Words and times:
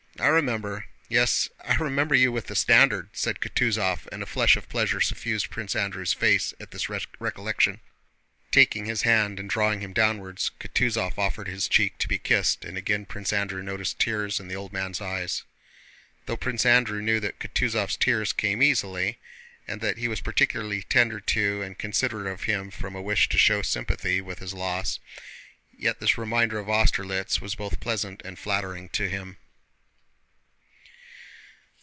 I 0.19 0.27
remember, 0.27 0.85
yes, 1.09 1.49
I 1.65 1.73
remember 1.77 2.13
you 2.13 2.31
with 2.31 2.45
the 2.45 2.55
standard!" 2.55 3.09
said 3.13 3.39
Kutúzov, 3.39 4.05
and 4.11 4.21
a 4.21 4.27
flush 4.27 4.55
of 4.55 4.69
pleasure 4.69 5.01
suffused 5.01 5.49
Prince 5.49 5.75
Andrew's 5.75 6.13
face 6.13 6.53
at 6.59 6.69
this 6.69 6.89
recollection. 6.89 7.79
Taking 8.51 8.85
his 8.85 9.01
hand 9.01 9.39
and 9.39 9.49
drawing 9.49 9.81
him 9.81 9.93
downwards, 9.93 10.51
Kutúzov 10.59 11.17
offered 11.17 11.47
his 11.47 11.67
cheek 11.67 11.97
to 11.97 12.07
be 12.07 12.19
kissed, 12.19 12.63
and 12.63 12.77
again 12.77 13.07
Prince 13.07 13.33
Andrew 13.33 13.63
noticed 13.63 13.97
tears 13.97 14.39
in 14.39 14.47
the 14.47 14.55
old 14.55 14.71
man's 14.71 15.01
eyes. 15.01 15.43
Though 16.27 16.37
Prince 16.37 16.67
Andrew 16.67 17.01
knew 17.01 17.19
that 17.19 17.39
Kutúzov's 17.39 17.97
tears 17.97 18.31
came 18.31 18.61
easily, 18.61 19.17
and 19.67 19.81
that 19.81 19.97
he 19.97 20.07
was 20.07 20.21
particularly 20.21 20.83
tender 20.83 21.19
to 21.19 21.63
and 21.63 21.79
considerate 21.79 22.27
of 22.31 22.43
him 22.43 22.69
from 22.69 22.93
a 22.93 23.01
wish 23.01 23.27
to 23.29 23.39
show 23.39 23.63
sympathy 23.63 24.21
with 24.21 24.37
his 24.37 24.53
loss, 24.53 24.99
yet 25.75 25.99
this 25.99 26.15
reminder 26.19 26.59
of 26.59 26.69
Austerlitz 26.69 27.41
was 27.41 27.55
both 27.55 27.79
pleasant 27.79 28.21
and 28.23 28.37
flattering 28.37 28.87
to 28.89 29.09
him. 29.09 29.37